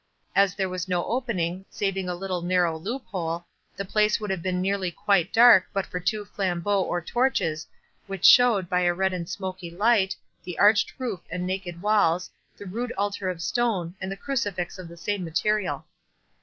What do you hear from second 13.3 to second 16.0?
stone, and the crucifix of the same material.